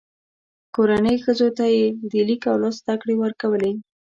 [0.75, 3.71] کورنۍ ښځو ته یې د لیک او لوست زده کړې ورکولې.